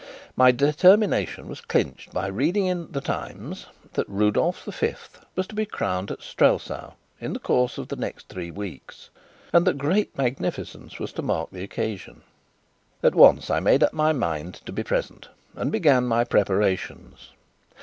[0.35, 5.53] My determination was clinched by reading in The Times that Rudolf the Fifth was to
[5.53, 9.11] be crowned at Strelsau in the course of the next three weeks,
[9.53, 12.23] and that great magnificence was to mark the occasion.
[13.03, 17.29] At once I made up my mind to be present, and began my preparations.